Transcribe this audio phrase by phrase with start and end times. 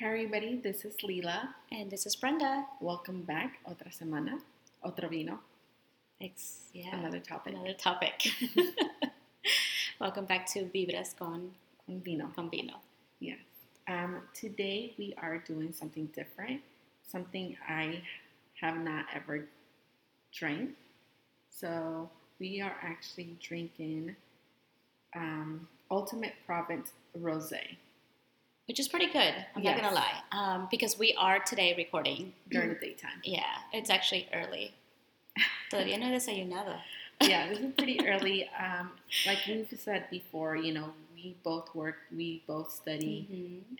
[0.00, 1.54] Hi everybody, this is Lila.
[1.70, 2.64] And this is Brenda.
[2.80, 3.58] Welcome back.
[3.68, 4.40] Otra semana.
[4.82, 5.40] Otro vino.
[6.18, 7.52] It's yeah, Another topic.
[7.52, 8.28] another topic.
[10.00, 11.50] Welcome back to Vibras con,
[11.86, 12.32] Un vino.
[12.34, 12.80] con Vino.
[13.18, 13.40] Yes.
[13.88, 16.62] Um, today we are doing something different.
[17.06, 18.00] Something I
[18.60, 19.46] have not ever
[20.32, 20.70] drank.
[21.50, 22.08] So
[22.38, 24.16] we are actually drinking
[25.14, 27.76] um, Ultimate Provence Rosé
[28.70, 30.22] Which is pretty good, I'm not gonna lie.
[30.30, 32.34] Um, because we are today recording.
[32.48, 33.18] during the daytime.
[33.24, 34.72] Yeah, it's actually early.
[35.72, 36.76] Todavía no he desayunado.
[37.20, 38.48] yeah, this is pretty early.
[38.56, 38.92] Um,
[39.26, 43.26] like we've said before, you know, we both work, we both study,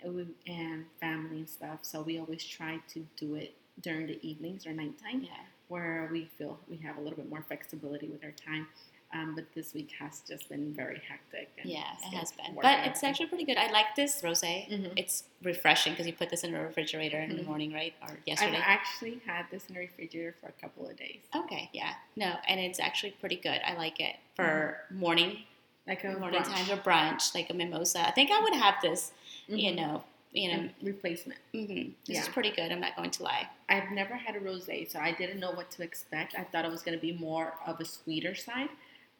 [0.02, 0.04] Mhm.
[0.04, 1.84] and and family and stuff.
[1.84, 5.44] So we always try to do it during the evenings or nighttime, Yeah.
[5.68, 8.66] where we feel we have a little bit more flexibility with our time.
[9.12, 11.50] Um, but this week has just been very hectic.
[11.60, 12.54] And Yeah, it has been.
[12.60, 13.56] But it's actually pretty good.
[13.56, 14.68] I like this rosé.
[14.68, 14.92] Mhm.
[14.96, 17.46] It's refreshing because you put this in the refrigerator in the Mhm.
[17.46, 17.92] morning, right?
[18.02, 18.56] Or yesterday.
[18.58, 21.94] I've actually had this in the refrigerator for a couple of days, Okay, yeah.
[22.14, 23.60] No, and it's actually pretty good.
[23.64, 25.44] I like it for morning
[25.88, 26.46] like a morning brunch.
[26.46, 28.06] times or brunch, like a mimosa.
[28.06, 29.12] I think I would have this,
[29.48, 29.74] you Mhm.
[29.74, 31.40] know, you know, replacement.
[31.52, 32.70] hmm this is pretty good.
[32.70, 33.48] I'm not going to lie.
[33.68, 36.36] I've never had a rosé, so I didn't know what to expect.
[36.36, 38.68] I thought it was going to be more of a sweeter side,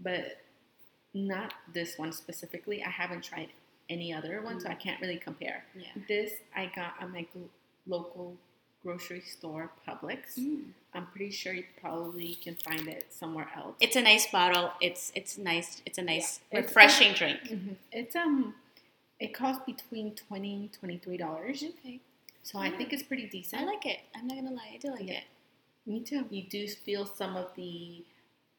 [0.03, 0.39] but
[1.15, 2.83] not this one specifically.
[2.83, 3.49] I haven't tried
[3.89, 5.65] any other one, so I can't really compare.
[5.75, 5.89] Yeah.
[6.09, 7.49] This I got at my gl-
[7.87, 8.37] local
[8.83, 10.39] grocery store, Publix.
[10.39, 10.63] Mm.
[10.95, 13.75] I'm pretty sure you probably can find it somewhere else.
[13.81, 14.73] It's a nice bottle.
[14.81, 15.83] It's it's nice.
[15.85, 16.59] It's a nice Yeah.
[16.61, 17.41] It's- refreshing drink.
[17.43, 17.77] Mhm.
[17.93, 18.55] It's um,
[19.19, 22.01] it costs between twenty and twenty three dollars, Okay,
[22.43, 23.63] so I think it's pretty decent.
[23.63, 23.99] I like it.
[24.15, 24.71] I'm not gonna lie.
[24.75, 25.19] I do like Yeah.
[25.19, 25.25] it.
[25.87, 26.27] Me too.
[26.31, 28.03] You do feel some of the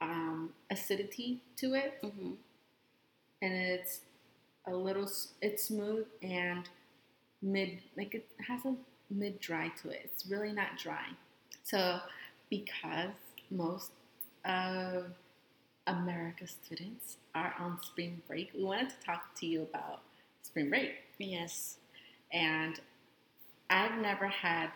[0.02, 2.34] um, acidity to it, hmm
[3.42, 4.02] and it's
[4.68, 5.10] a little
[5.42, 6.70] it's smooth and
[7.42, 8.76] mid, like it has a
[9.12, 10.02] mid dry to it.
[10.06, 11.08] It's really not dry.
[11.64, 12.00] So,
[12.50, 13.12] because
[13.52, 13.92] most
[14.46, 15.06] of
[15.88, 20.02] America's students are on spring break, we wanted to talk to you about
[20.44, 20.92] spring break.
[21.20, 21.78] Yes.
[22.32, 22.80] and
[23.70, 24.72] I've never had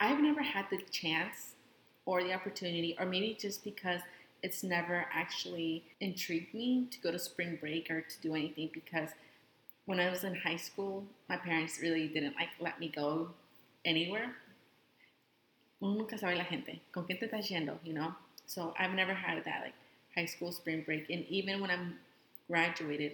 [0.00, 1.53] I've never had the chance
[2.06, 4.00] or the opportunity or maybe just because
[4.42, 9.10] it's never actually intrigued me to go to spring break or to do anything because
[9.86, 13.30] when I was in high school my parents really didn't like let me go
[13.84, 14.34] anywhere
[15.82, 18.14] Uno nunca sabe la gente con quién te estás yendo you know
[18.46, 19.74] so I've never had that like
[20.14, 21.98] high school spring break and even when I'm
[22.48, 23.12] graduated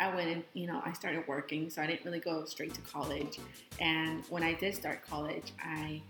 [0.00, 2.80] I went and you know I started working, so I didn't really go straight to
[2.80, 3.38] college.
[3.78, 6.00] And when I did start college, I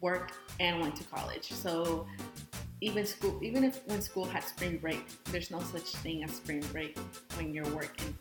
[0.00, 1.52] worked and went to college.
[1.52, 2.06] So
[2.80, 6.62] even school, even if when school had spring break, there's no such thing as spring
[6.72, 6.98] break
[7.36, 8.16] when you're working.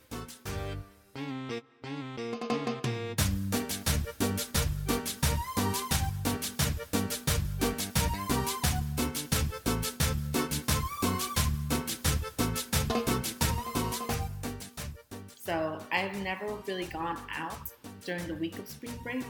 [15.44, 17.58] So I've never really gone out
[18.06, 19.24] during the week of spring break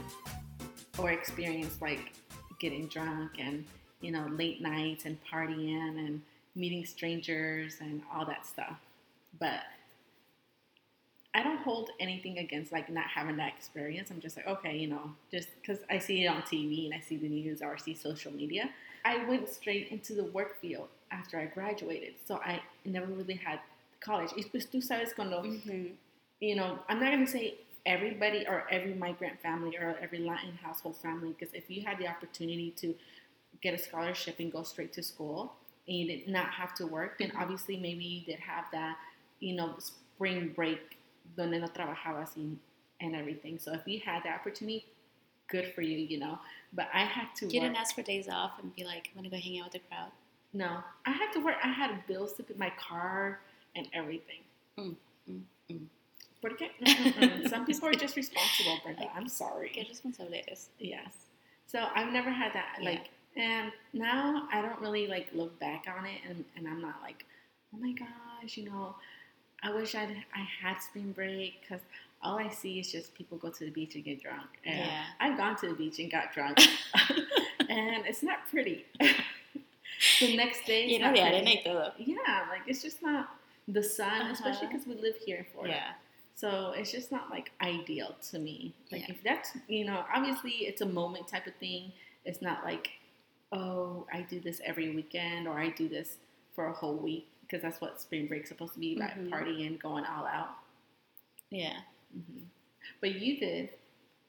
[0.98, 2.12] or experience like
[2.58, 3.64] getting drunk and
[4.00, 6.22] you know late nights and partying and
[6.54, 8.78] meeting strangers and all that stuff.
[9.38, 9.60] But
[11.34, 14.10] I don't hold anything against like not having that experience.
[14.10, 17.00] I'm just like okay, you know, just because I see it on TV and I
[17.00, 18.70] see the news or I see social media.
[19.04, 23.60] I went straight into the work field after I graduated, so I never really had
[24.00, 24.32] college.
[24.36, 25.86] Y pues tú sabes cuando hmm
[26.40, 27.54] you know, I'm not going to say
[27.86, 32.08] everybody or every migrant family or every Latin household family, because if you had the
[32.08, 32.94] opportunity to
[33.62, 35.54] get a scholarship and go straight to school
[35.88, 38.96] and you did not have to work, then obviously maybe you did have that,
[39.40, 40.98] you know, spring break
[41.36, 42.56] donde no trabajabas y,
[43.00, 43.58] and everything.
[43.58, 44.86] So if you had the opportunity,
[45.48, 46.38] good for you, you know.
[46.72, 47.68] But I had to You work.
[47.68, 49.88] didn't ask for days off and be like, I'm gonna go hang out with the
[49.88, 50.12] crowd.
[50.52, 51.56] no, I had to work.
[51.62, 53.40] I had bills to pay my car
[53.76, 54.42] and everything.
[54.78, 54.96] Mm,
[55.30, 55.86] mm, mm.
[56.42, 56.70] ¿Por qué?
[57.48, 59.08] Some people are just responsible, Brenda.
[59.14, 59.70] I'm sorry.
[59.74, 60.68] Qué responsable eres.
[60.78, 61.12] Yes.
[61.66, 62.78] So I've never had that.
[62.80, 62.90] Yeah.
[62.90, 67.00] Like, and now I don't really like look back on it, and, and I'm not
[67.02, 67.24] like,
[67.74, 68.94] oh my gosh, you know,
[69.62, 71.80] I wish I'd I had spring break because
[72.22, 74.46] all I see is just people go to the beach and get drunk.
[74.64, 75.02] And Yeah.
[75.20, 76.58] I've gone to the beach and got drunk,
[77.68, 78.84] and it's not pretty.
[80.20, 81.36] the next day, You know, not de pretty.
[81.36, 81.92] arena y todo.
[81.98, 83.30] Yeah, like it's just not
[83.68, 84.72] the sun, especially Uh-huh.
[84.72, 85.74] because we live here in Florida.
[85.74, 85.92] Yeah.
[86.36, 88.74] So it's just not like ideal to me.
[88.92, 89.14] Like Yeah.
[89.14, 91.92] if that's you know, obviously it's a moment type of thing.
[92.26, 92.90] It's not like,
[93.52, 96.18] oh, I do this every weekend or I do this
[96.54, 99.30] for a whole week because that's what spring break's supposed to be about Mhm.
[99.30, 100.50] partying, going all out.
[101.50, 101.80] Yeah.
[102.12, 102.42] hmm
[103.00, 103.70] But you did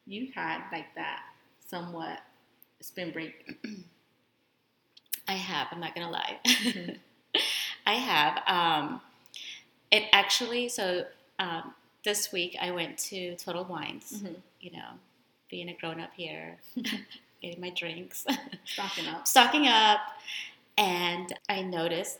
[0.05, 1.23] you had like that
[1.67, 2.21] somewhat
[2.81, 3.57] spring break?
[5.27, 5.67] I have.
[5.71, 6.39] I'm not gonna lie.
[6.45, 6.97] Mhm.
[7.85, 8.43] I have.
[8.47, 9.01] Um,
[9.91, 10.69] it actually.
[10.69, 11.05] So
[11.39, 14.21] um, this week I went to Total Wines.
[14.23, 14.35] Mhm.
[14.61, 14.89] You know,
[15.49, 16.57] being a grown up here,
[17.41, 18.25] getting my drinks,
[18.65, 19.27] Stocking up.
[19.27, 19.99] stocking up,
[20.77, 22.19] and I noticed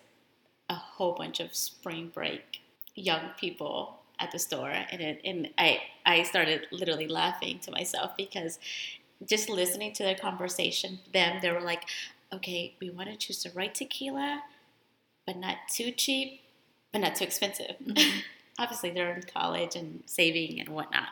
[0.69, 2.61] a whole bunch of spring break
[2.95, 8.15] young people at the store, and it, and I I started literally laughing to myself
[8.17, 8.59] because
[9.25, 11.83] just listening to their conversation, them they were like,
[12.31, 14.43] okay, we want to choose the right tequila,
[15.25, 16.41] but not too cheap,
[16.91, 17.75] but not too expensive.
[17.83, 18.21] Mhm.
[18.59, 21.09] Obviously, they're in college and saving and whatnot.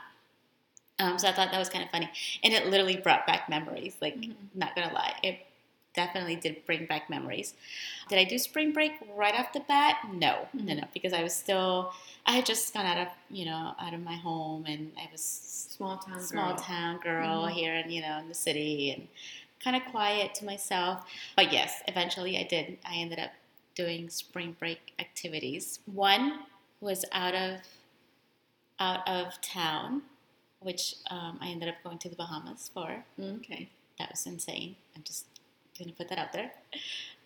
[0.97, 2.09] Um, so I thought that was kind of funny,
[2.43, 3.97] and it literally brought back memories.
[4.01, 4.35] Like, Mhm.
[4.53, 5.45] not gonna lie, it
[5.93, 7.53] definitely did bring back memories.
[8.09, 9.97] Did I do spring break right off the bat?
[10.11, 10.77] No, no, Mhm.
[10.81, 11.93] no, because I was still,
[12.25, 15.21] I had just gone out of, you know, out of my home, and I was
[15.21, 16.19] Small town.
[16.21, 16.57] small girl.
[16.63, 17.51] town girl Mhm.
[17.51, 19.09] here and you know in the city and
[19.59, 21.05] kind of quiet to myself
[21.35, 23.31] but yes eventually i did i ended up
[23.73, 26.45] doing spring break activities one
[26.85, 27.59] was out of
[28.79, 30.01] out of town
[30.59, 33.69] which um, i ended up going to the bahamas for Okay.
[33.99, 35.25] that was insane i'm just
[35.77, 36.51] gonna put that out there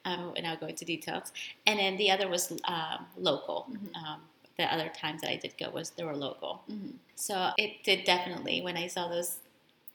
[0.06, 1.32] um, and i'll go into details
[1.68, 3.96] and then the other was um, local Mhm.
[4.02, 4.20] um,
[4.58, 6.94] the other times that i did go was they were local Mhm.
[7.16, 9.40] so it did definitely when I saw those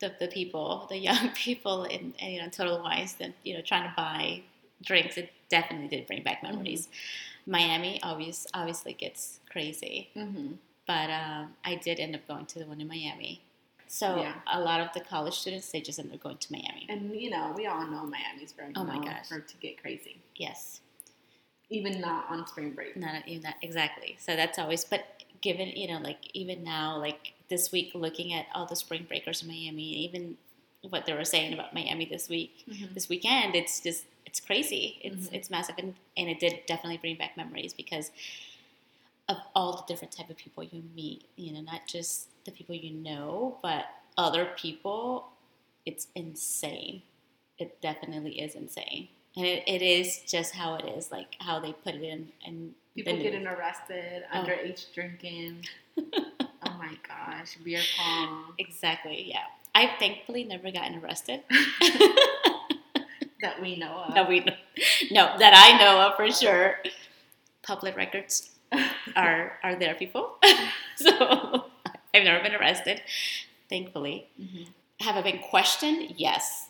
[0.01, 3.63] the, the people, the young people in, in you know Total Wines, then you know
[3.63, 4.43] trying to buy
[4.83, 6.89] drinks, it definitely did bring back memories.
[7.47, 10.59] Miami obvious obviously gets crazy, Mhm.
[10.87, 13.43] but um, I did end up going to the one in Miami.
[13.87, 14.41] So Yeah.
[14.47, 16.87] a lot of the college students they just ended up going to Miami.
[16.89, 19.29] And you know, we all know Miami's very Oh my gosh.
[19.29, 20.81] for to get crazy, Yes,
[21.71, 22.97] even not on spring break.
[22.97, 24.17] not even that exactly.
[24.19, 28.47] So that's always, but given you know like even now like this week looking at
[28.55, 30.39] all the spring breakers in Miami, even
[30.91, 32.65] what they were saying about Miami this week.
[32.69, 32.95] Mhm.
[32.95, 35.35] this weekend it's just it's crazy it's Mhm.
[35.35, 38.11] it's massive and, and it did definitely bring back memories because
[39.29, 42.75] of all the different type of people you meet you know not just the people
[42.75, 43.87] you know but
[44.19, 45.29] other people
[45.87, 47.03] it's insane
[47.59, 51.73] it definitely is insane and it, it is just how it is like how they
[51.73, 54.37] put it in and People getting arrested, Oh.
[54.39, 55.67] underage drinking.
[55.99, 58.55] oh my gosh, beer pong.
[58.59, 61.43] exactly yeah i've thankfully never gotten arrested
[63.41, 64.15] that we know of.
[64.15, 64.55] that we know.
[65.11, 66.79] no that i know of for sure
[67.63, 68.51] public records
[69.17, 70.39] are are there people
[70.97, 71.65] so
[72.15, 73.03] i've never been arrested
[73.69, 74.69] thankfully Mhm.
[75.01, 76.69] have i been questioned yes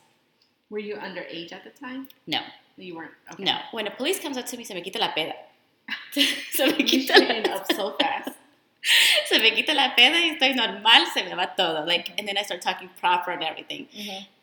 [0.71, 2.09] Were you underage at the time?
[2.27, 2.41] no
[2.77, 3.13] You weren't.
[3.33, 3.45] Okay.
[3.45, 5.35] no when the police comes up to me se me quita la peda
[6.57, 8.31] se me quita la up so fast.
[9.29, 12.37] se me quita la peda y estoy normal se me va todo like and then
[12.37, 13.87] i start talking proper and everything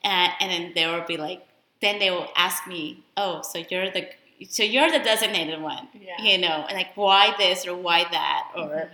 [0.04, 1.42] and, and then they will be like
[1.82, 4.08] then they will ask me oh so you're the
[4.50, 6.18] so you're the designated one Yeah.
[6.20, 8.90] you know, and like why this or why that, or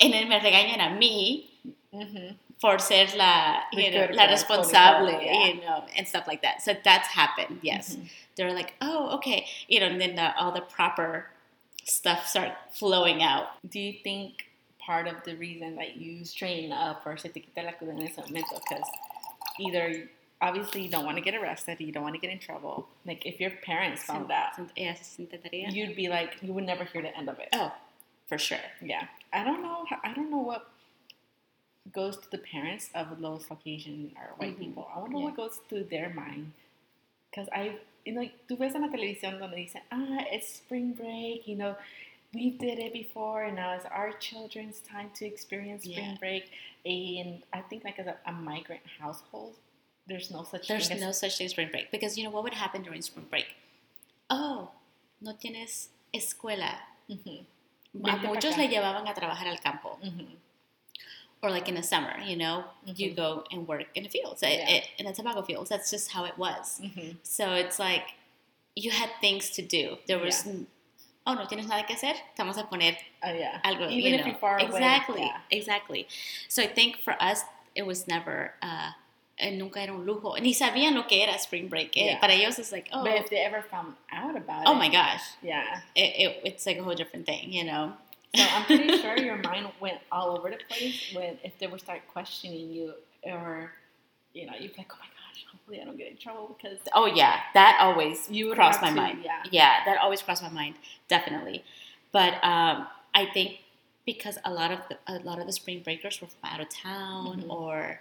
[0.00, 1.44] and then me regañan a mí
[1.92, 2.36] Mm-hmm.
[2.60, 5.46] por ser la, you know, la responsable, yeah.
[5.48, 6.62] you know, and stuff like that.
[6.62, 7.58] So that's happened.
[7.62, 8.08] Yes, Mhm.
[8.36, 11.26] they're like, oh, okay, you know, and then the, all the proper
[11.84, 13.48] stuff start flowing out.
[13.68, 14.46] Do you think
[14.84, 18.02] part of the reason that you straighten up or se te quita la cruda en
[18.02, 18.88] ese momento because
[19.60, 20.08] either
[20.40, 22.88] obviously you don't want to get arrested, you don't want to get in trouble.
[23.06, 25.72] Like if your parents found out, Yeah, se intentaría.
[25.72, 27.48] you'd be like you would never hear the end of it.
[27.52, 27.72] Oh,
[28.28, 28.58] for sure.
[28.80, 29.84] Yeah, I don't know.
[30.02, 30.68] I don't know what
[31.92, 34.60] goes to the parents of those Caucasian or white Mhm.
[34.60, 34.88] people.
[34.94, 35.24] I wonder Yeah.
[35.24, 36.52] what goes through their mind.
[37.30, 41.46] Because I, you know, tú ves en la televisión donde dicen, ah, it's spring break.
[41.46, 41.76] You know,
[42.34, 46.16] we did it before, and now it's our children's time to experience spring Yeah.
[46.18, 46.50] break.
[46.84, 49.54] And I think, like as a, a migrant household,
[50.06, 52.30] there's no such There's thing no as such thing as spring break because you know
[52.30, 53.46] what would happen during spring break?
[54.30, 54.70] Oh,
[55.20, 56.74] no tienes escuela.
[57.08, 57.44] Mhm,
[58.02, 59.98] pa' muchos le llevaban a trabajar al campo.
[60.02, 60.26] mhm,
[61.42, 63.16] or like in the summer, you know, you Mhm.
[63.16, 64.70] go and work in the fields, it- Yeah.
[64.76, 65.68] it- in the tobacco fields.
[65.68, 66.80] That's just how it was.
[66.80, 67.16] mhm.
[67.22, 68.14] So it's like
[68.74, 69.98] you had things to do.
[70.06, 70.66] There was, n-
[71.26, 72.16] oh, no tienes nada que hacer.
[72.30, 73.60] Estamos a poner Oh yeah.
[73.64, 73.90] algo.
[73.90, 74.26] Even you if know.
[74.28, 75.38] you're far away, exactly, yeah.
[75.50, 76.08] exactly.
[76.48, 77.42] So I think for us,
[77.74, 78.54] it was never.
[78.62, 78.90] Uh,
[79.38, 80.34] eh, nunca era un lujo.
[80.40, 81.96] Ni sabían lo que era spring break.
[81.96, 82.04] Eh?
[82.06, 82.18] Yeah.
[82.20, 84.88] Para ellos it's like, oh, But if they ever found out about oh it, my
[84.88, 85.80] gosh, yeah.
[85.94, 87.92] it, it, it's like a whole different thing, you know.
[88.34, 91.80] So I'm pretty sure your mind went all over the place when if they would
[91.80, 93.72] start questioning you or
[94.32, 96.78] you know, you'd be like, Oh my gosh, hopefully I don't get in trouble because
[96.94, 99.18] Oh yeah, that always You crossed my to, mind.
[99.24, 99.42] yeah.
[99.50, 100.74] yeah, that always crossed my mind,
[101.08, 101.64] definitely.
[102.12, 103.58] But um, I think
[104.04, 106.68] because a lot of the, a lot of the spring breakers were from out of
[106.68, 107.50] town Mhm.
[107.50, 108.00] or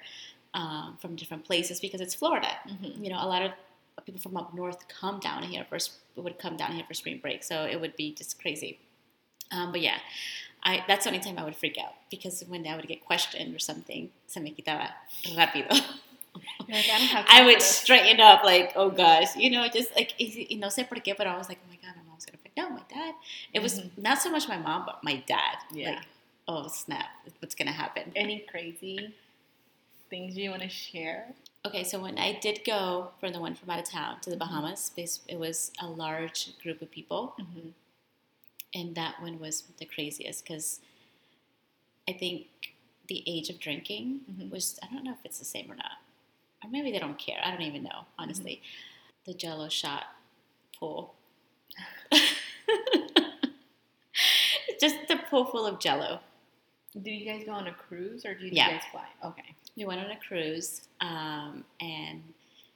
[0.53, 2.49] um, from different places because it's Florida.
[2.67, 3.03] Mhm.
[3.03, 3.51] You know, a lot of
[4.05, 5.77] people from up north come down here for
[6.15, 8.79] would come down here for spring break, so it would be just crazy.
[9.51, 9.99] Um, but yeah,
[10.63, 13.55] I that's the only time I would freak out because when I would get questioned
[13.55, 14.89] or something, se me quitaba
[15.35, 15.69] rápido.
[16.69, 20.67] Like, I I would straighten up like, oh gosh, you know, just like you know,
[20.67, 22.57] no sé por qué, but I was like, oh my god, my mom's gonna freak
[22.57, 22.71] out.
[22.71, 23.15] My dad.
[23.53, 23.97] It was Mhm.
[23.97, 25.57] not so much my mom, but my dad.
[25.73, 25.91] Yeah.
[25.91, 26.05] Like,
[26.47, 27.09] oh snap,
[27.39, 28.11] what's gonna happen?
[28.15, 29.13] Any crazy
[30.09, 31.33] things you want to share?
[31.65, 34.35] Okay, so when I did go for the one from out of town to the
[34.35, 34.39] Mhm.
[34.39, 34.91] Bahamas,
[35.27, 37.69] it was a large group of people, Mm-hmm.
[38.73, 40.79] and that one was the craziest because
[42.07, 42.47] I think
[43.07, 44.49] the age of drinking Mhm.
[44.49, 45.97] was I don't know if it's the same or not,
[46.63, 47.37] or maybe they don't care.
[47.43, 48.61] I don't even know honestly.
[49.25, 50.03] The Jello shot
[50.79, 51.13] pool,
[54.79, 56.19] just the pool full of Jello.
[56.93, 58.67] Did you guys go on a cruise or did Yeah.
[58.67, 59.07] you guys fly?
[59.23, 59.55] Okay.
[59.77, 62.33] We went on a cruise, um, and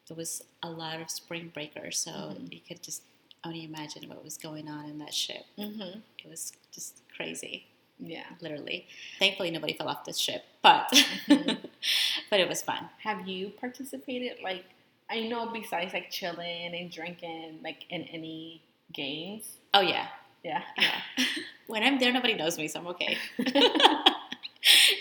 [0.08, 2.54] there was a lot of spring breakers, so Mhm.
[2.54, 3.01] you could just
[3.44, 5.46] only imagine what was going on in that ship.
[5.58, 6.00] Mm-hmm.
[6.20, 7.65] It was just crazy,
[8.00, 8.25] Yeah.
[8.42, 8.88] literally.
[9.20, 10.90] Thankfully, nobody fell off the ship, but
[11.28, 11.58] Mhm.
[12.30, 12.90] but it was fun.
[13.04, 14.38] Have you participated?
[14.44, 14.66] Like,
[15.10, 18.62] I know besides like chilling and drinking, like in any
[18.94, 19.58] games.
[19.74, 20.08] Oh yeah,
[20.44, 20.62] Yeah.
[20.78, 21.00] yeah.
[21.68, 23.18] when I'm there, nobody knows me, so I'm okay.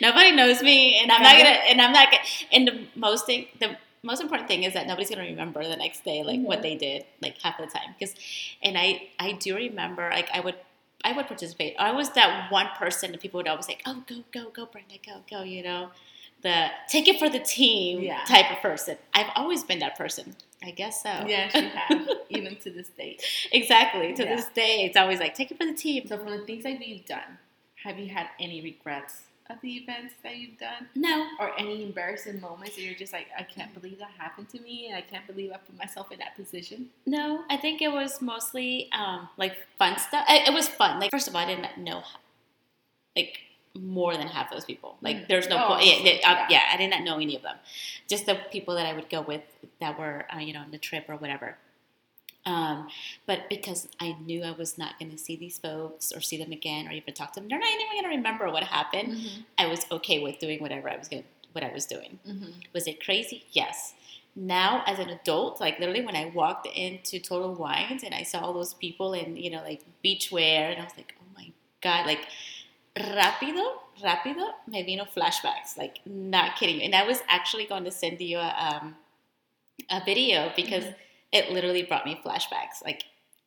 [0.00, 1.50] nobody knows me, and I'm not gonna.
[1.70, 2.22] And I'm not gonna.
[2.52, 6.04] And the most thing, the most important thing is that nobody's gonna remember the next
[6.04, 6.62] day, like what Mhm.
[6.62, 7.94] they did, like half the time.
[7.98, 8.14] Because,
[8.62, 10.56] and I, I do remember, like I would,
[11.04, 11.74] I would participate.
[11.78, 14.94] I was that one person that people would always say, oh, go, go, go, Brenda,
[15.06, 15.42] go, go.
[15.42, 15.90] You know,
[16.42, 18.24] the take it for the team Yeah.
[18.26, 18.96] type of person.
[19.14, 20.34] I've always been that person.
[20.62, 21.10] I guess so.
[21.26, 23.18] Yes, you have, even to this day.
[23.52, 24.14] exactly.
[24.14, 24.36] To Yeah.
[24.36, 26.06] this day, it's always like take it for the team.
[26.08, 27.38] So, from the things that you've done,
[27.84, 30.88] have you had any regrets of the events that you've done?
[30.94, 34.60] No, Or any embarrassing moments that you're just like, I can't believe that happened to
[34.60, 36.88] me and I can't believe I put myself in that position?
[37.06, 40.24] No, I think it was mostly um, like fun stuff.
[40.28, 40.98] It, it was fun.
[40.98, 42.02] Like first of all, I didn't know
[43.16, 43.38] like
[43.78, 44.96] more than half those people.
[45.02, 45.28] Like Mm.
[45.28, 45.84] there's no Oh, point.
[45.86, 46.46] Yeah, uh, yeah.
[46.48, 47.56] yeah, I did not know any of them.
[48.08, 49.42] Just the people that I would go with
[49.80, 51.56] that were uh, you know on the trip or whatever.
[52.46, 52.88] Um,
[53.26, 56.52] but because I knew I was not going to see these folks or see them
[56.52, 59.14] again or even talk to them, they're not even going to remember what happened.
[59.14, 59.40] Mm-hmm.
[59.56, 62.18] I was okay with doing whatever I was going, what I was doing.
[62.28, 62.50] Mm-hmm.
[62.74, 63.44] Was it crazy?
[63.52, 63.94] Yes.
[64.36, 68.40] Now, as an adult, like literally when I walked into Total Wines and I saw
[68.40, 72.04] all those people in, you know, like beachwear, and I was like, oh my God,
[72.04, 72.26] like
[72.96, 73.64] rápido,
[74.02, 76.82] rápido, me vino flashbacks, like not kidding you.
[76.82, 78.96] And I was actually going to send you a, um,
[79.90, 80.94] a video because Mhm.
[81.34, 82.80] It literally brought me flashbacks.
[82.82, 83.04] Like,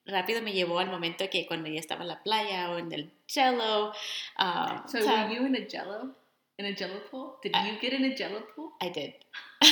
[0.08, 3.10] rápido me llevó al momento que cuando ya estaba en la playa o en el
[3.28, 3.94] cello.
[4.38, 6.12] Um, So, ta- were you in a jello?
[6.60, 7.40] In a jello pool?
[7.42, 8.74] Did I- you get in a jello pool?
[8.82, 9.14] I did.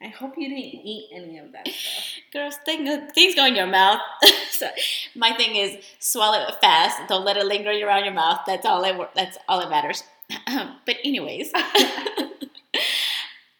[0.00, 2.04] I hope you didn't eat any of that stuff.
[2.32, 4.00] Girls, thing, things go in your mouth.
[4.50, 4.68] so
[5.14, 7.08] my thing is swallow it fast.
[7.08, 8.40] Don't let it linger around your mouth.
[8.46, 8.94] That's all it.
[9.14, 10.04] That's all that matters.
[10.86, 11.50] but anyways,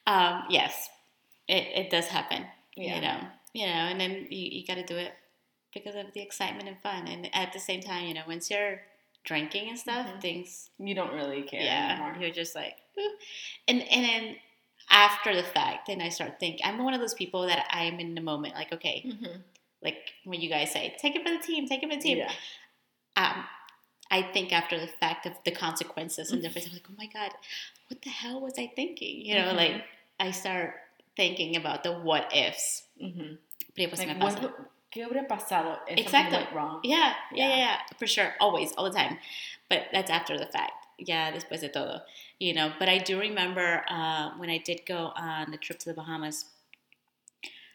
[0.06, 0.88] um, yes,
[1.48, 2.44] it, it does happen.
[2.76, 2.94] Yeah.
[2.96, 3.18] You know,
[3.54, 5.12] you know, and then you, you got to do it
[5.72, 7.08] because of the excitement and fun.
[7.08, 8.80] And at the same time, you know, once you're
[9.24, 10.20] drinking and stuff, Mhm.
[10.20, 12.16] things You don't really care yeah, anymore.
[12.20, 13.16] you're just like, "Ooh."
[13.66, 14.36] and and then
[14.90, 16.64] after the fact, then I start thinking.
[16.64, 19.40] I'm one of those people that I'm in the moment, like okay, Mm-hmm.
[19.82, 22.18] like when you guys say, take it for the team, take it for the team.
[22.18, 22.32] Yeah.
[23.16, 23.44] Um,
[24.10, 27.32] I think after the fact of the consequences and different, I'm like, oh my god,
[27.88, 29.24] what the hell was I thinking?
[29.26, 29.56] You know, Mhm.
[29.56, 29.84] like
[30.20, 30.74] I start
[31.16, 32.84] thinking about the what ifs.
[33.02, 33.34] Mm-hmm.
[33.74, 34.52] Pero pues Like, me pasa.
[34.90, 36.32] ¿Qué hubiera pasado if Exacto.
[36.32, 36.80] went wrong?
[36.82, 37.48] Yeah, yeah, Yeah.
[37.48, 39.18] yeah, yeah, for sure, always, all the time.
[39.68, 40.72] But that's after the fact.
[40.98, 42.00] Yeah, después de todo,
[42.38, 42.72] you know.
[42.78, 46.46] But I do remember uh, when I did go on the trip to the Bahamas.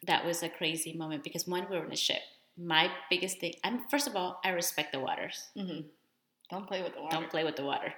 [0.03, 2.21] That was a crazy moment because one, we were in a ship.
[2.57, 5.49] My biggest thing, I'm first of all, I respect the waters.
[5.55, 5.81] Mm-hmm.
[6.49, 7.15] Don't play with the water.
[7.15, 7.93] Don't play with the water.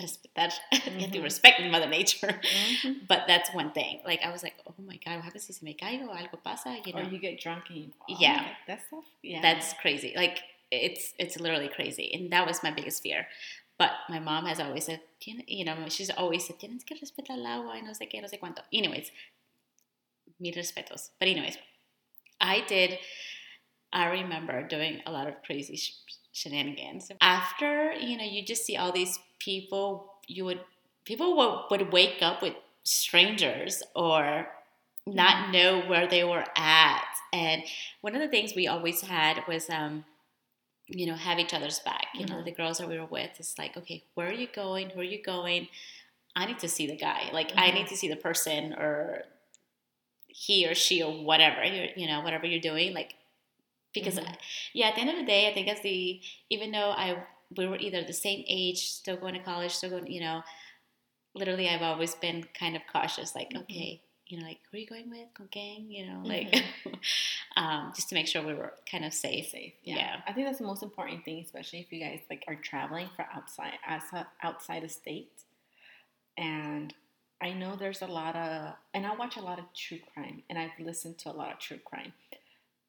[0.00, 0.52] Respetar.
[0.72, 2.40] you have to respect Mother Nature.
[2.42, 3.06] Mhm.
[3.08, 4.00] But that's one thing.
[4.04, 6.08] Like I was like, oh my god, what happens si se me caigo?
[6.08, 7.00] Algo pasa, you know.
[7.00, 8.16] Or you get drunk and you fall.
[8.20, 8.36] Yeah.
[8.36, 9.04] Like, that stuff.
[9.22, 9.40] Yeah.
[9.42, 10.12] That's crazy.
[10.16, 10.38] Like
[10.70, 13.26] it's it's literally crazy, and that was my biggest fear.
[13.78, 17.46] But my mom has always said, you know, she's always said, tienes que respetar el
[17.46, 18.62] agua y no sé qué, no sé cuánto.
[18.74, 19.12] Anyways,
[20.40, 21.10] mis respetos.
[21.20, 21.56] But anyways,
[22.40, 22.98] I did.
[23.92, 25.94] I remember doing a lot of crazy sh-
[26.38, 27.10] shenanigans.
[27.20, 30.12] After you know, you just see all these people.
[30.26, 30.60] You would
[31.04, 32.54] people would, would wake up with
[32.84, 34.48] strangers or
[35.06, 37.04] not know where they were at.
[37.32, 37.62] And
[38.02, 40.04] one of the things we always had was, um,
[40.86, 42.06] you know, have each other's back.
[42.14, 42.44] You know, Mhm.
[42.44, 44.90] the girls that we were with, it's like, okay, where are you going?
[44.90, 45.68] Who are you going?
[46.36, 47.30] I need to see the guy.
[47.32, 49.24] Like I need to see the person or
[50.28, 53.14] he or she or whatever you're you know whatever you're doing like
[53.94, 54.36] because Mhm.
[54.74, 57.22] yeah at the end of the day I think as the even though I
[57.56, 60.42] we were either the same age still going to college still going you know
[61.34, 63.62] literally I've always been kind of cautious like Mhm.
[63.62, 66.94] okay you know like who are you going with con gang you know like Mm-hmm.
[67.62, 69.74] um, just to make sure we were kind of safe safe.
[69.82, 69.96] Yeah.
[69.96, 70.20] Yeah.
[70.26, 73.26] I think that's the most important thing, especially if you guys like are traveling for
[73.34, 75.32] outside outside outside of state.
[76.36, 76.94] And
[77.40, 80.58] I know there's a lot of, and I watch a lot of true crime, and
[80.58, 82.12] I've listened to a lot of true crime,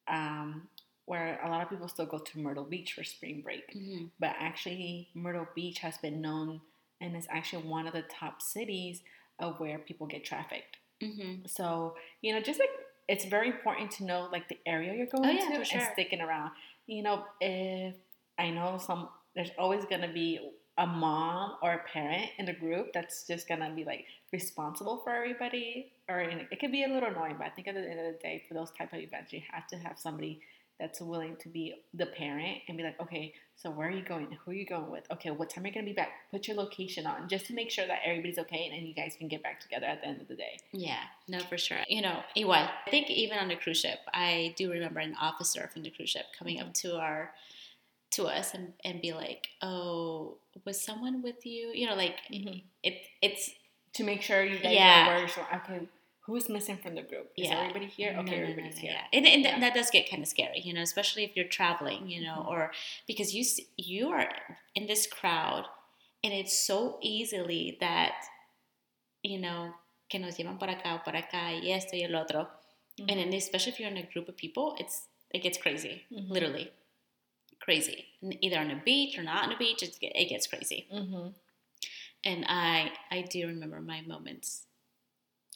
[0.07, 0.67] um,
[1.09, 4.35] where a lot of people still go to Myrtle Beach for spring break, hmm but
[4.39, 6.61] actually Myrtle Beach has been known
[7.01, 9.01] and is actually one of the top cities
[9.39, 10.77] of where people get trafficked.
[11.01, 12.69] hmm So, you know, just like
[13.07, 15.87] it's very important to know like the area you're going Oh, yeah, to for and
[15.93, 16.51] sticking around.
[16.85, 17.95] You know, if
[18.37, 22.53] I know some, there's always going to be a mom or a parent in the
[22.53, 25.91] group that's just going to be like responsible for everybody.
[26.07, 28.19] Or it could be a little annoying, but I think at the end of the
[28.21, 30.41] day, for those type of events, you have to have somebody
[30.79, 34.27] that's willing to be the parent and be like, okay, so where are you going?
[34.45, 35.03] Who are you going with?
[35.11, 36.09] Okay, what time are you going to be back?
[36.31, 39.15] Put your location on just to make sure that everybody's okay and then you guys
[39.17, 40.57] can get back together at the end of the day.
[40.71, 41.79] Yeah, no, for sure.
[41.89, 42.69] You know, igual.
[42.87, 46.09] I think even on the cruise ship, I do remember an officer from the cruise
[46.11, 47.31] ship coming up to our
[48.11, 52.63] to us and, and be like, "Oh, was someone with you?" You know, like Mhm.
[52.81, 53.01] it.
[53.21, 53.51] It's
[53.93, 55.07] to make sure you guys Yeah.
[55.09, 55.87] are where so okay
[56.29, 57.59] who's missing from the group is Yeah.
[57.59, 59.59] everybody here okay no, no, everybody's no, here yeah, and, and Yeah.
[59.59, 62.51] that does get kind of scary, you know, especially if you're traveling, you know, Mhm.
[62.51, 62.71] or
[63.07, 63.43] because you
[63.77, 64.25] you are
[64.75, 65.65] in this crowd,
[66.23, 68.15] and it's so easily that,
[69.23, 69.73] you know,
[70.09, 72.47] que nos llevan para acá o por acá y esto y el otro.
[72.99, 73.09] Mhm.
[73.09, 76.29] and then especially if you're in a group of people it's it gets crazy Mhm.
[76.35, 76.69] literally
[77.65, 77.99] crazy
[78.41, 81.33] either on a beach or not on a beach it's, it gets crazy Mhm.
[82.25, 84.65] and i i do remember my moments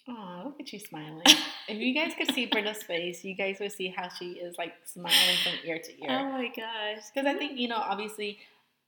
[0.08, 1.22] Aw, look at you smiling
[1.70, 4.74] if you guys could see Brenda's face you guys would see how she is like
[4.84, 8.40] smiling from ear to ear oh my gosh because I think you know obviously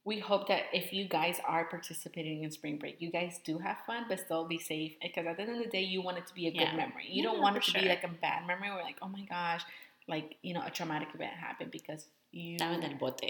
[0.04, 3.78] we hope that if you guys are participating in spring break you guys do have
[3.88, 6.28] fun but still be safe because at the end of the day you want it
[6.28, 6.65] to be a Yeah.
[6.71, 9.08] good memory you don't want it to be like a bad memory where like oh
[9.08, 9.62] my gosh
[10.10, 12.58] like you know a traumatic event happened because you
[12.99, 13.21] bote.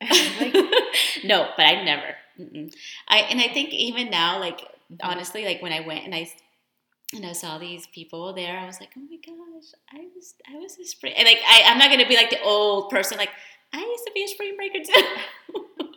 [0.40, 0.54] like
[1.24, 2.14] no, but I never.
[2.38, 2.72] Mm-mm.
[3.08, 4.98] I and I think even now, like Mhm.
[5.02, 6.30] honestly, like when I went and I
[7.14, 10.56] and I saw these people there, I was like, oh my gosh, I was I
[10.58, 13.30] was a spring and like I, I'm not gonna be like the old person, like
[13.72, 15.02] I used to be a spring breaker too.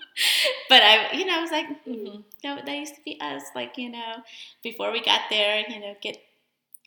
[0.70, 2.24] but I, you know, I was like, hmm, Mhm.
[2.44, 3.44] that, that used to be us.
[3.56, 4.16] Like you know,
[4.64, 6.18] before we got there, you know, get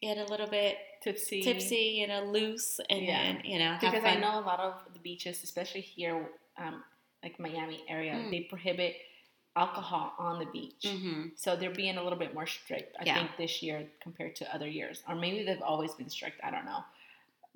[0.00, 3.22] get a little bit tipsy tipsy, you know, loose, and Yeah.
[3.22, 6.82] then you know, have because I know a lot of the beaches, especially here, um,
[7.22, 8.30] like Miami area, Mm.
[8.30, 8.96] they prohibit
[9.56, 10.86] alcohol on the beach.
[10.86, 13.14] hmm So they're being a little bit more strict, I Yeah.
[13.18, 16.40] think, this year compared to other years, or maybe they've always been strict.
[16.42, 16.84] I don't know.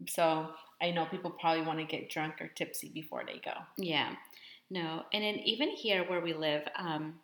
[0.09, 3.55] So I know people probably want to get drunk or tipsy before they go.
[3.77, 4.15] Yeah,
[4.71, 7.19] no, and then even here where we live, um,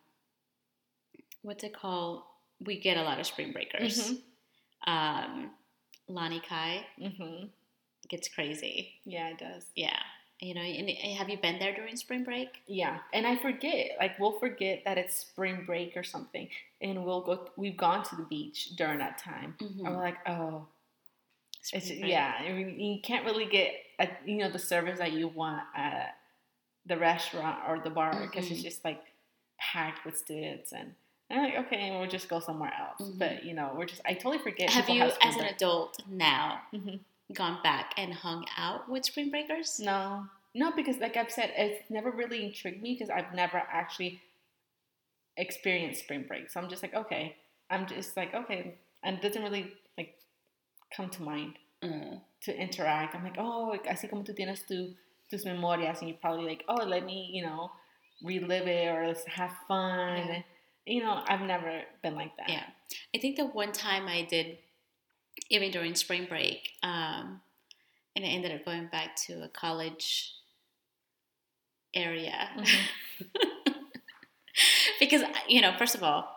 [1.42, 2.22] what's it called?
[2.60, 3.98] We get a lot of spring breakers.
[4.10, 4.22] Mhm.
[4.86, 5.50] Um,
[6.08, 7.46] Lani Kai hmm
[8.08, 9.00] gets crazy.
[9.04, 9.70] Yeah, it does.
[9.76, 9.98] Yeah,
[10.40, 10.60] you know.
[10.60, 12.48] And have you been there during spring break?
[12.66, 16.48] Yeah, and I forget, like we'll forget that it's spring break or something,
[16.80, 17.48] and we'll go.
[17.56, 19.86] We've gone to the beach during that time, Mhm.
[19.86, 20.66] and we're like, oh,
[21.62, 22.10] Spring It's, break.
[22.10, 25.62] yeah, I mean, you can't really get a, you know the service that you want
[25.74, 26.16] at
[26.86, 28.64] the restaurant or the bar because it's Mhm.
[28.64, 29.02] just like
[29.58, 30.94] packed with students and.
[31.30, 33.00] I'm like, okay, we'll just go somewhere else.
[33.00, 33.18] Mhm.
[33.18, 34.68] But you know, we're just I totally forget.
[34.68, 37.00] Have you, as an adult now, Mhm.
[37.34, 39.80] Gone back and hung out with spring breakers?
[39.80, 44.20] No, no, because like I've said, it's never really intrigued me because I've never actually
[45.36, 46.50] experienced spring break.
[46.50, 47.36] So I'm just like, okay,
[47.70, 50.14] I'm just like, okay, and it doesn't really like
[50.96, 52.20] come to mind Mm.
[52.42, 53.14] to interact.
[53.14, 54.94] I'm like, oh, i así como tú tienes tu,
[55.30, 57.70] tus memorias, and you probably like, oh, let me, you know,
[58.22, 60.26] relive it or let's have fun.
[60.28, 60.42] Yeah.
[60.86, 62.48] You know, I've never been like that.
[62.48, 62.64] Yeah.
[63.14, 64.58] I think the one time I did,
[65.50, 67.40] even during spring break, um,
[68.16, 70.32] and I ended up going back to a college
[71.94, 72.48] area.
[72.56, 72.86] Mhm.
[75.00, 76.28] because, you know, first of all,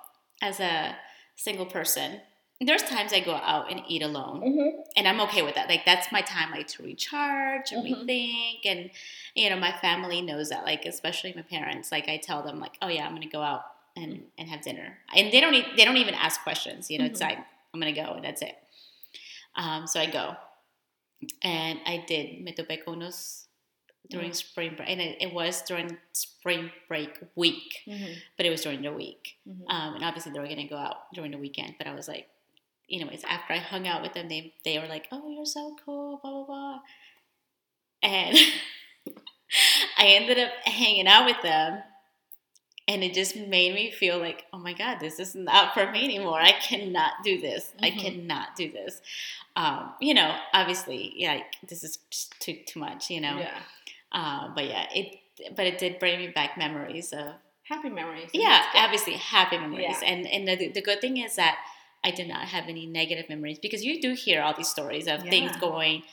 [0.41, 0.95] as a
[1.36, 2.19] single person,
[2.60, 4.79] there's times I go out and eat alone, Mm-hmm.
[4.95, 5.69] and I'm okay with that.
[5.69, 8.05] Like, that's my time, like, to recharge and Mhm.
[8.05, 8.60] rethink.
[8.65, 8.89] And,
[9.36, 11.91] you know, my family knows that, like, especially my parents.
[11.91, 13.63] Like, I tell them, like, oh, yeah, I'm going to go out
[13.95, 14.97] and, and have dinner.
[15.15, 16.89] And they don't, e- they don't even ask questions.
[16.89, 17.29] You know, it's Mhm.
[17.29, 17.38] like,
[17.73, 18.57] I'm going to go, and that's it.
[19.57, 20.35] Um, so I go.
[21.41, 23.45] And I did me topé con unos
[24.09, 24.35] during Mhm.
[24.35, 28.13] spring break, and it, it was during spring break week, Mm-hmm.
[28.37, 29.35] but it was during the week.
[29.49, 29.67] Mm-hmm.
[29.67, 32.29] Um, and obviously they were gonna go out during the weekend, but I was like,
[32.89, 36.19] anyways, after I hung out with them, they they were like, "Oh, you're so cool,"
[36.21, 36.79] blah blah blah,
[38.03, 38.37] and
[39.97, 41.81] I ended up hanging out with them,
[42.88, 46.04] and it just made me feel like, oh my god, this is not for me
[46.06, 46.39] anymore.
[46.39, 47.73] I cannot do this.
[47.82, 48.00] I Mhm.
[48.02, 49.02] cannot do this.
[49.56, 51.97] Um, you know, obviously, yeah, like, this is
[52.39, 53.39] too too much, you know.
[53.39, 53.60] Yeah.
[54.12, 55.19] Uh, but yeah, it
[55.56, 58.30] but it did bring me back memories of Happy memories.
[58.34, 59.97] yeah, obviously happy memories.
[60.02, 60.08] Yeah.
[60.10, 61.58] And and the, the good thing is that
[62.04, 65.23] I did not have any negative memories because you do hear all these stories of
[65.23, 66.04] things going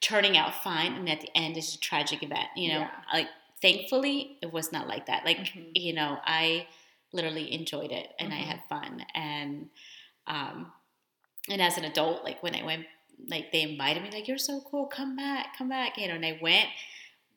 [0.00, 2.80] turning out fine and at the end it's a tragic event, you know.
[2.80, 2.90] Yeah.
[3.12, 3.28] Like
[3.64, 5.24] thankfully it was not like that.
[5.24, 5.70] Like, Mhm.
[5.74, 6.66] you know, I
[7.12, 8.46] literally enjoyed it and I Mhm.
[8.50, 9.70] had fun and
[10.26, 10.72] um
[11.48, 12.86] and as an adult like when I went
[13.28, 16.26] like they invited me like you're so cool come back come back you know and
[16.26, 16.66] I went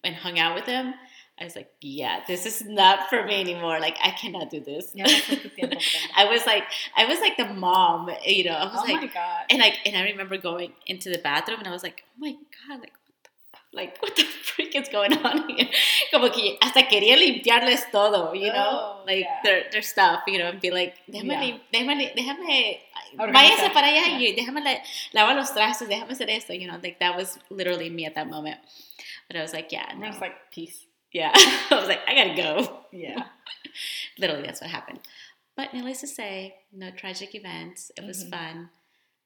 [0.03, 0.95] and hung out with them
[1.39, 4.91] I was like yeah this is not for me anymore like I cannot do this
[4.95, 6.09] Ya pasó tu tiempo con them.
[6.15, 6.63] I was like
[6.95, 9.45] I was like the mom you know I was Oh like my god.
[9.51, 12.33] and like and I remember going into the bathroom and I was like oh my
[12.67, 14.25] god like what the, like what the
[14.77, 15.69] is going on here
[16.11, 19.41] como que hasta quería limpiarles todo you know Oh, like yeah.
[19.43, 21.57] their their stuff you know and be like déjame Yeah.
[21.71, 22.79] déjame déjame
[23.17, 24.19] váyase para allá Yeah.
[24.19, 24.81] y déjame la,
[25.13, 28.27] lavar los trastos déjame hacer esto you know like that was literally me at that
[28.27, 28.57] moment
[29.27, 30.85] but I was like yeah And no I was like, peace.
[31.13, 31.31] yeah
[31.71, 33.23] I was like I gotta go Yeah.
[34.17, 34.99] literally that's what happened
[35.55, 38.29] but needless to say no tragic events it was Mhm.
[38.31, 38.69] fun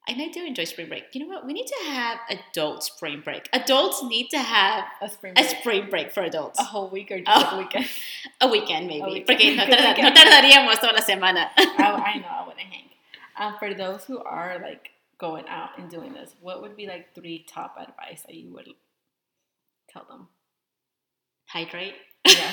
[0.08, 1.06] and I do enjoy spring break.
[1.14, 1.46] You know what?
[1.46, 3.48] We need to have adult spring break.
[3.54, 5.58] Adults need to have A spring a break.
[5.60, 6.60] spring break for adults.
[6.60, 7.56] A whole week or just Oh.
[7.56, 7.86] a weekend.
[8.42, 9.04] A weekend, maybe.
[9.04, 9.28] weekend.
[9.28, 11.50] Porque no, tarda- no tardaríamos toda la semana.
[11.58, 12.90] I, I know I wouldn't hang.
[13.38, 17.14] Um, for those who are like going out and doing this, what would be like
[17.14, 18.68] three top advice that you would
[19.90, 20.28] tell them?
[21.48, 21.94] Hydrate.
[22.26, 22.52] Yeah.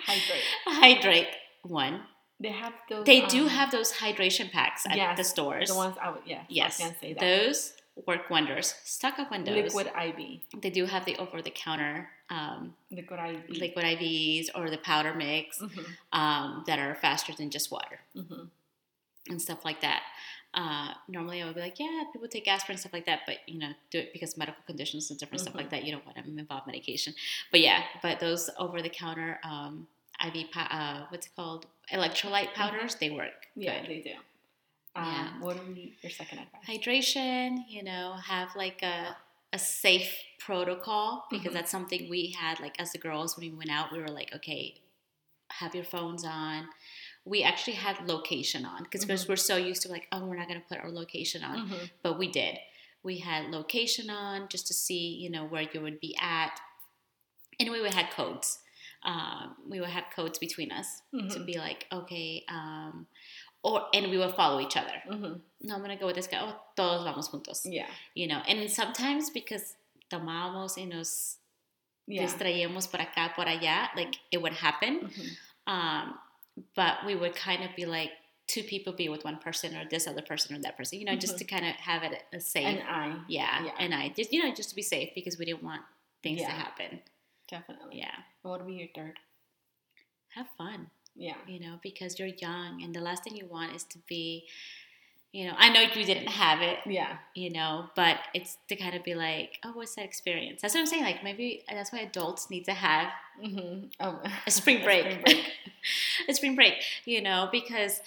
[0.00, 0.42] Hydrate.
[0.66, 1.28] Hydrate.
[1.62, 2.02] One.
[2.38, 3.06] They have those.
[3.06, 5.68] They do um, have those hydration packs at yes, the stores.
[5.70, 6.20] the ones I would.
[6.26, 6.42] Yeah.
[6.48, 6.80] yes.
[6.80, 7.20] I can say that.
[7.20, 7.72] Those
[8.06, 8.74] work wonders.
[8.84, 9.74] Stuck up those.
[9.74, 10.60] Liquid IV.
[10.60, 13.18] They do have the over the counter um, Liquid
[13.48, 13.56] IV.
[13.58, 16.18] liquid IVs or the powder mix Mm-hmm.
[16.18, 18.00] um, that are faster than just water.
[18.14, 18.44] Mm-hmm.
[19.30, 20.02] and stuff like that.
[20.54, 23.36] Uh, normally, I would be like, yeah, people take aspirin and stuff like that, but
[23.46, 25.70] you know, do it because medical conditions and different stuff like Mhm.
[25.70, 25.84] that.
[25.84, 27.14] You don't want to involve medication.
[27.50, 29.86] But yeah, but those over the counter um,
[30.34, 33.46] IV, uh, what's it called, electrolyte powders, they work.
[33.50, 33.62] Mm-hmm.
[33.62, 33.90] Yeah, good.
[33.90, 34.14] they do.
[34.94, 35.40] Um, Yeah.
[35.40, 36.64] What would be your second advice?
[36.66, 39.16] Hydration, you know, have like a
[39.52, 41.54] a safe protocol because Mhm.
[41.54, 43.92] that's something we had like as the girls when we went out.
[43.92, 44.80] We were like, okay,
[45.50, 46.68] have your phones on.
[47.24, 49.28] We actually had location on because Mhm.
[49.28, 51.56] we're so used to like, oh, we're not gonna put our location on.
[51.68, 51.84] Mm-hmm.
[52.02, 52.58] but we did.
[53.02, 56.60] We had location on just to see, you know, where you would be at,
[57.60, 58.58] and we had codes.
[59.06, 61.46] Um, we would have codes between us to Mhm.
[61.46, 63.06] be like, okay, um,
[63.62, 65.00] or and we would follow each other.
[65.08, 65.34] Mm-hmm.
[65.62, 66.38] No, I'm gonna go with this guy.
[66.42, 67.62] Oh, todos vamos juntos.
[67.64, 67.88] Yeah.
[68.14, 69.76] You know, and sometimes because
[70.10, 71.38] tomábamos y nos
[72.08, 72.22] Yeah.
[72.24, 75.00] distraíamos por acá, por allá, like it would happen.
[75.08, 75.36] Mhm.
[75.66, 76.18] Um,
[76.74, 78.12] but we would kind of be like,
[78.48, 81.16] two people be with one person or this other person or that person, you know,
[81.16, 81.38] just Mhm.
[81.38, 82.64] to kind of have it a safe.
[82.66, 83.24] And I.
[83.28, 83.74] Yeah, Yeah.
[83.78, 85.82] and I just you know just to be safe because we didn't want
[86.22, 87.02] things to happen.
[87.48, 87.98] Definitely.
[87.98, 89.18] Yeah, What would be your third?
[90.34, 91.36] have fun, Yeah.
[91.46, 94.46] you know, because you're young and the last thing you want is to be,
[95.32, 97.18] you know, I know you didn't have it, Yeah.
[97.34, 100.60] you know, but it's to kind of be like, oh, what's that experience?
[100.60, 101.04] That's what I'm saying.
[101.04, 103.08] Like maybe that's why adults need to have
[103.42, 103.86] Mm-hmm.
[104.00, 105.52] Oh, a spring break, spring break.
[106.28, 108.00] a spring break, you know, because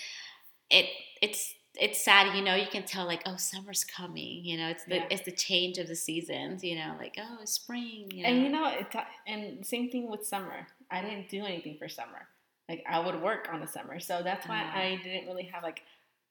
[0.72, 0.86] it
[1.22, 2.56] it's it's sad, you know.
[2.56, 4.70] You can tell like, oh, summer's coming, you know.
[4.70, 5.08] It's the Yeah.
[5.10, 6.96] it's the change of the seasons, you know.
[6.98, 8.30] Like, oh, it's spring, you know.
[8.30, 8.88] And you know, it,
[9.28, 10.68] and same thing with summer.
[10.92, 12.28] I didn't do anything for summer.
[12.68, 14.78] Like I would work on the summer, so that's why Ah.
[14.80, 15.82] I didn't really have like,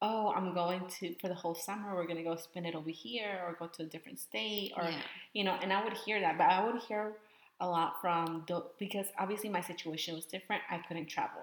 [0.03, 1.94] oh, I'm going to for the whole summer.
[1.94, 5.01] We're gonna go spend it over here, or go to a different state, or yeah.
[5.33, 5.57] you know.
[5.62, 7.12] And I would hear that, but I would hear
[7.61, 10.62] a lot from the because obviously my situation was different.
[10.70, 11.42] I couldn't travel.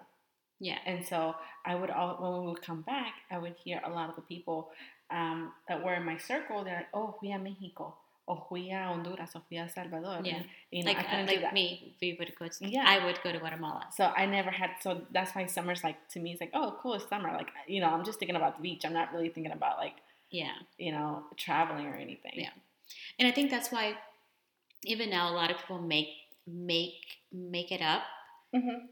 [0.59, 0.77] Yeah.
[0.85, 4.09] And so I would all when we would come back, I would hear a lot
[4.09, 4.71] of the people
[5.11, 6.63] um, that were in my circle.
[6.63, 10.37] They're like, "Oh, fui a Mexico, or fui a Honduras, or fui a Salvador." Yeah.
[10.37, 12.47] And, you know, like I uh, like me, we would go.
[12.47, 12.85] To, Yeah.
[12.87, 13.87] I would go to Guatemala.
[13.95, 14.71] So I never had.
[14.81, 16.31] So that's why summer's like to me.
[16.31, 17.31] It's like, oh, cool, it's summer.
[17.33, 18.83] Like you know, I'm just thinking about the beach.
[18.85, 19.95] I'm not really thinking about like
[20.31, 22.31] Yeah, you know traveling or anything.
[22.35, 22.49] Yeah.
[23.19, 23.95] and I think that's why
[24.83, 26.09] even now a lot of people make
[26.47, 28.03] make make it up,
[28.53, 28.85] hmm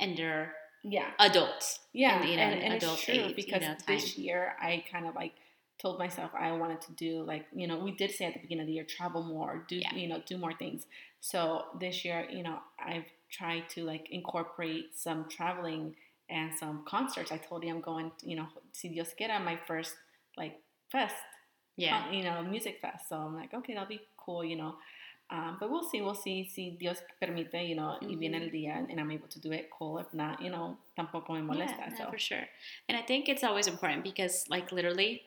[0.00, 1.10] and they're Yeah.
[1.18, 1.80] adults.
[1.92, 4.54] Yeah, And, you know, and, and adult it's true age, you because know, this year
[4.60, 5.32] I kind of like
[5.78, 8.62] told myself I wanted to do like you know we did say at the beginning
[8.62, 9.94] of the year travel more, do Yeah.
[9.94, 10.86] you know do more things.
[11.20, 15.94] So this year, you know, I've tried to like incorporate some traveling
[16.28, 17.30] and some concerts.
[17.32, 19.94] I told you I'm going, you know, si Dios quiera, my first
[20.36, 21.14] like fest,
[21.76, 22.10] Yeah.
[22.10, 23.08] you know, music fest.
[23.08, 24.76] So I'm like, okay, that'll be cool, you know.
[25.32, 26.44] Um, but we'll see, we'll see.
[26.48, 29.70] Si Dios permite, you know, y viene el día and I'm able to do it,
[29.70, 29.98] cool.
[29.98, 31.78] If not, you know, tampoco me molesta.
[31.90, 32.44] Yeah, so for sure.
[32.88, 35.22] And I think it's always important because, like, literally,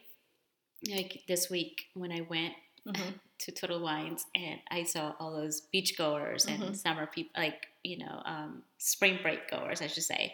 [0.89, 2.53] like this week when I went
[2.85, 3.19] Mhm.
[3.39, 7.97] to Total Wines and I saw all those beach goers and summer people, like, you
[7.97, 10.33] know, um, spring break goers, I should say,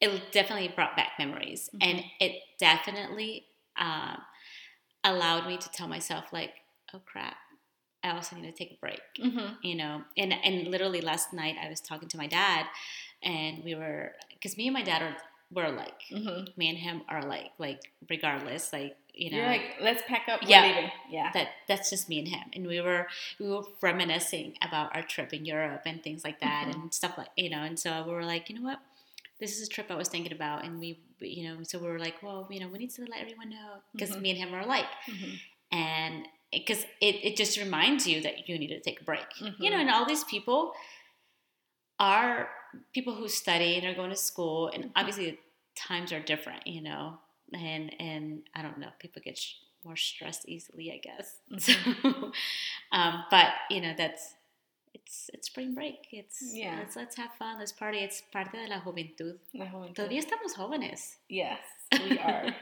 [0.00, 1.70] it definitely brought back memories.
[1.80, 4.22] And it definitely um,
[5.04, 6.52] allowed me to tell myself, like,
[6.92, 7.36] oh crap,
[8.04, 9.56] I also need to take a break Mhm.
[9.62, 12.66] you know and and literally last night i was talking to my dad
[13.22, 15.16] and we were because me and my dad are
[15.52, 16.56] were alike Mhm.
[16.56, 20.40] me and him are like like regardless like you know You're like, let's pack up.
[20.42, 20.62] Yeah.
[20.62, 20.90] We're leaving.
[21.10, 21.30] Yeah.
[21.34, 23.08] that that's just me and him and we were
[23.40, 26.74] we were reminiscing about our trip in europe and things like that Mhm.
[26.74, 28.78] and stuff like you know and so we were like you know what
[29.40, 31.98] this is a trip i was thinking about and we you know so we were
[31.98, 34.20] like well you know we need to let everyone know because Mhm.
[34.22, 35.32] me and him are alike Mhm.
[35.72, 39.70] and because it, it just reminds you that you need to take a break you
[39.70, 39.80] know Mhm.
[39.82, 40.72] and all these people
[41.98, 42.48] are
[42.92, 44.92] people who study and are going to school and Mhm.
[44.96, 45.38] obviously
[45.76, 47.18] times are different you know
[47.52, 51.72] and and i don't know people get sh- more stressed easily i guess so,
[52.92, 54.34] um, but you know that's
[54.94, 56.76] it's it's spring break it's Yeah.
[56.80, 59.94] let's let's have fun let's party it's parte de la juventud La juventud.
[59.94, 61.60] todavía estamos jóvenes Yes,
[62.02, 62.54] we are.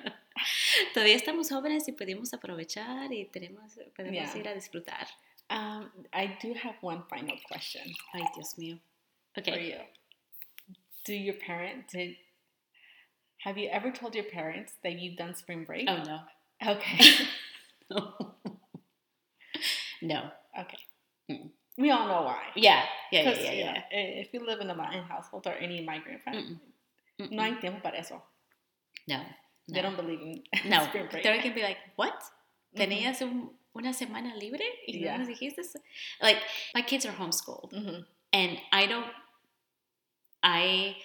[0.95, 4.39] todavía estamos jóvenes y podemos aprovechar y tenemos podemos Yeah.
[4.39, 5.07] ir a disfrutar
[5.51, 8.79] um, I do have one final question ay dios mío
[9.35, 9.79] for you.
[11.05, 12.17] Do your parents did?
[13.45, 15.89] Have you ever told your parents that you've done spring break?
[15.89, 16.21] oh no
[16.61, 16.99] Okay.
[20.03, 20.79] no okay.
[21.31, 21.51] Mm.
[21.79, 22.43] We all know why.
[22.57, 23.73] yeah yeah yeah yeah, you yeah.
[23.73, 26.59] know, if you live in a mountain household or any migrant family,
[27.31, 28.21] no hay tiempo para eso.
[29.07, 29.23] no
[29.69, 31.23] They no don't believe in no spring break.
[31.23, 32.15] they're gonna be like what
[32.77, 35.17] tenías un, una semana libre y no Yeah.
[35.19, 35.79] nos dijiste eso?"
[36.23, 36.39] like
[36.75, 39.07] my kids are homeschooled Mhm, and I don't
[40.43, 40.97] I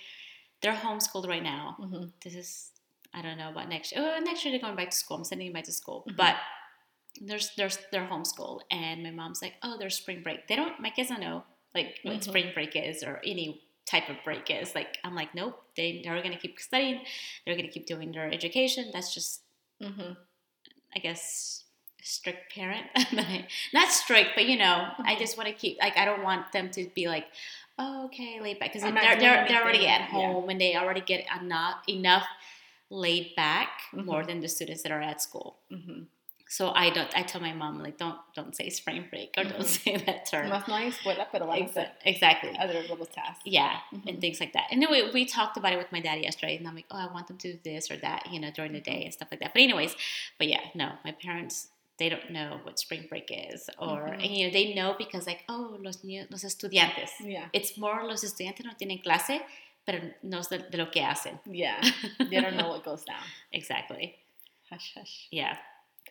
[0.61, 2.71] they're homeschooled right now mhm, this is
[3.15, 4.01] I don't know about next year.
[4.03, 5.17] Oh, next year they're going back to school.
[5.17, 6.15] I'm sending them back to school, Mhm.
[6.17, 6.35] but
[7.21, 10.47] there's there's they're homeschooled, and my mom's like, oh, there's spring break.
[10.47, 10.79] They don't.
[10.79, 11.43] My kids don't know
[11.75, 12.23] like what Mhm.
[12.23, 14.73] spring break is or any type of break is.
[14.75, 15.61] Like I'm like, nope.
[15.75, 17.01] They they're gonna keep studying.
[17.45, 18.89] They're gonna keep doing their education.
[18.93, 19.41] That's just
[19.81, 20.17] mhm.
[20.95, 21.63] I guess
[22.01, 22.85] strict parent.
[23.73, 25.19] Not strict, but you know, I Mhm.
[25.19, 27.25] just want to keep like I don't want them to be like,
[27.79, 30.07] oh, okay, laid back because they're they're, they're already at Yeah.
[30.07, 32.27] home and they already get enough enough
[32.89, 34.27] laid back more Mhm.
[34.27, 35.57] than the students that are at school.
[35.71, 36.07] Mhm.
[36.57, 37.11] So I don't.
[37.17, 39.75] I tell my mom like, don't don't say spring break or don't Mhm.
[39.83, 40.49] say that term.
[40.51, 42.51] Más no hay escuela, pero van a hacer Exa- exactly.
[42.63, 43.41] other little tasks.
[43.45, 44.07] Yeah, Mhm.
[44.09, 44.65] and things like that.
[44.71, 46.99] And then we, we talked about it with my dad yesterday, and I'm like, oh,
[46.99, 49.29] I want them to do this or that, you know, during the day and stuff
[49.31, 49.51] like that.
[49.53, 49.95] But anyways,
[50.37, 54.23] but yeah, no, my parents they don't know what spring break is, or Mhm.
[54.23, 57.11] and, you know they know because like, oh, los niños, los estudiantes.
[57.19, 57.47] Yeah.
[57.53, 59.41] It's more los estudiantes no tienen clase,
[59.85, 61.39] pero no sé de lo que hacen.
[61.45, 61.79] Yeah.
[62.31, 63.23] They don't know what goes down.
[63.51, 64.15] exactly.
[64.71, 65.27] Hush, hush.
[65.31, 65.57] Yeah,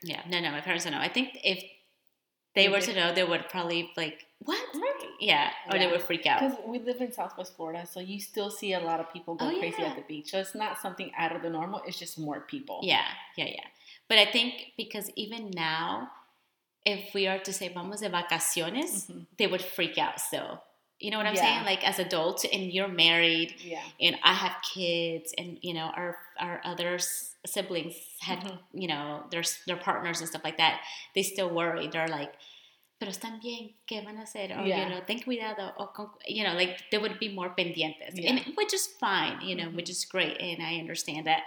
[0.02, 0.22] yeah.
[0.28, 1.00] No, no, my parents don't know.
[1.00, 1.62] I think if
[2.54, 4.60] they were to know, they would probably like, what?
[5.20, 6.40] Yeah, or they would freak out.
[6.40, 9.46] Because we live in Southwest Florida, so you still see a lot of people go
[9.48, 9.88] Oh, crazy yeah.
[9.90, 10.30] at the beach.
[10.30, 11.80] So it's not something out of the normal.
[11.86, 12.80] It's just more people.
[12.82, 13.04] Yeah,
[13.36, 13.64] yeah, yeah.
[14.08, 16.10] But I think because even now,
[16.84, 19.26] if we are to say vamos de vacaciones, Mhm.
[19.38, 20.62] they would freak out still.
[21.02, 21.42] You know what I'm Yeah.
[21.46, 21.64] saying?
[21.64, 23.82] Like as adults, and you're married, Yeah.
[24.00, 26.98] and I have kids, and you know our our other
[27.44, 28.58] siblings had Mhm.
[28.82, 30.80] you know their their partners and stuff like that.
[31.14, 31.88] They still worry.
[31.88, 32.32] They're like.
[33.00, 34.52] Pero están bien, ¿qué van a hacer?
[34.56, 34.84] Or, Yeah.
[34.84, 35.72] you know, ten cuidado.
[35.76, 38.12] Or, con- you know, like, they would be more pendientes.
[38.14, 38.30] Yeah.
[38.30, 39.74] And, which is fine, you know, Mhm.
[39.74, 40.40] which is great.
[40.40, 41.42] And I understand that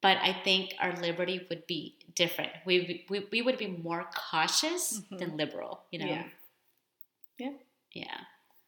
[0.00, 2.52] but I think our liberty would be different.
[2.64, 5.18] We we, we would be more cautious Mhm.
[5.18, 6.06] than liberal, you know.
[6.06, 6.28] Yeah.
[7.38, 7.52] Yeah.
[7.92, 8.20] Yeah.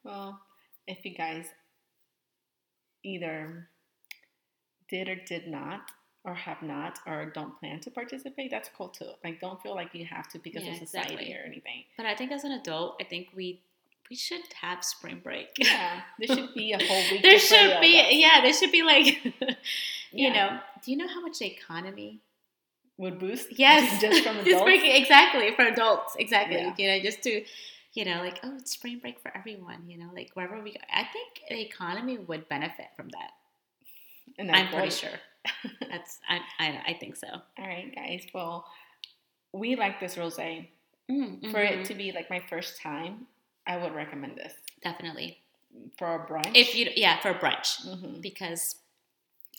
[0.07, 0.41] Well,
[0.87, 1.47] if you guys
[3.05, 3.69] either
[4.89, 5.81] did or did not,
[6.25, 9.11] or have not, or don't plan to participate, that's cool too.
[9.23, 11.35] Like, don't feel like you have to because Yeah, of society exactly.
[11.35, 11.85] or anything.
[11.97, 13.61] But I think as an adult, I think we
[14.09, 15.49] we should have spring break.
[15.59, 17.23] Yeah, there should be a whole week.
[17.29, 20.33] there should be yeah, there should be like you Yeah.
[20.33, 20.61] know.
[20.85, 22.21] Do you know how much the economy
[22.99, 23.49] would boost.
[23.59, 24.01] Yes.
[24.01, 24.65] just from Just adults.
[24.65, 26.17] break- exactly for adults.
[26.19, 26.57] Exactly.
[26.57, 26.75] Yeah.
[26.79, 27.45] You know, just to
[27.97, 30.81] you know, like, oh, it's spring break for everyone, you know, like wherever we go.
[30.93, 33.31] I think the economy would benefit from that.
[34.39, 35.19] and I'm pretty sure.
[35.91, 37.29] That's I, I I think so.
[37.59, 38.27] All right, guys.
[38.35, 38.67] Well,
[39.53, 40.69] we like this rosé.
[41.11, 43.27] Mm, For it to be like my first time,
[43.67, 45.39] I would recommend this definitely.
[45.99, 46.51] for a brunch.
[46.55, 48.21] If you yeah for a brunch Mhm.
[48.21, 48.77] because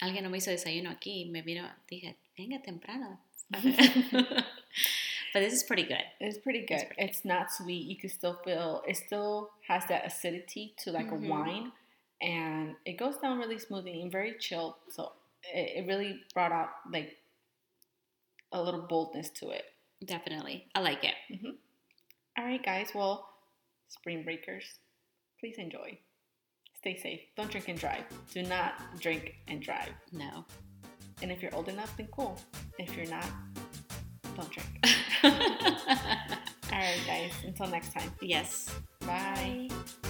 [0.02, 3.18] alguien no me hizo desayuno aquí me vino dije venga temprano.
[5.34, 6.04] but this is pretty good.
[6.20, 6.76] It's pretty good.
[6.76, 7.86] It's It's, pretty not sweet.
[7.86, 11.26] You can still feel it still has that acidity to like Mhm.
[11.26, 11.72] a wine
[12.22, 14.76] and it goes down really smoothly and very chilled.
[14.90, 15.14] So
[15.54, 17.18] it, it really brought out like
[18.52, 19.66] a little boldness to it.
[20.04, 21.16] Definitely, I like it.
[22.38, 22.92] All right, guys.
[22.94, 23.28] Well,
[23.88, 24.80] spring breakers,
[25.40, 25.98] please enjoy.
[26.76, 27.22] Stay safe.
[27.36, 28.04] Don't drink and drive.
[28.32, 29.90] Do not drink and drive.
[30.12, 30.46] No.
[31.24, 32.40] And if you're old enough, then cool.
[32.78, 33.26] If you're not,
[34.38, 34.70] don't drink.
[35.24, 37.32] All right, guys.
[37.46, 38.12] Until next time.
[38.22, 38.70] yes.
[39.02, 39.68] Bye.
[39.70, 40.07] Bye.